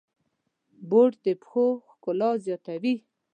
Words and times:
بوټ 0.89 1.11
د 1.25 1.27
پښو 1.41 1.65
ښکلا 1.89 2.31
زیاتوي. 2.45 2.95